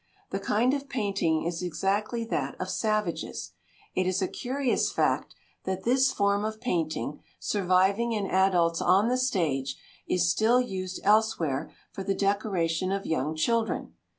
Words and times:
The 0.31 0.39
kind 0.39 0.73
of 0.73 0.89
painting 0.89 1.43
is 1.43 1.61
exactly 1.61 2.25
that 2.25 2.59
of 2.59 2.71
savages. 2.71 3.51
It 3.93 4.07
is 4.07 4.19
a 4.19 4.27
curious 4.27 4.91
fact 4.91 5.35
that 5.65 5.83
this 5.83 6.11
form 6.11 6.43
of 6.43 6.59
painting, 6.59 7.19
surviving 7.39 8.11
in 8.11 8.25
adults 8.25 8.81
on 8.81 9.09
the 9.09 9.17
stage, 9.17 9.77
is 10.07 10.27
still 10.27 10.59
used 10.59 11.01
elsewhere 11.03 11.71
for 11.91 12.01
the 12.03 12.15
decoration 12.15 12.91
of 12.91 13.05
young 13.05 13.35
children. 13.35 13.93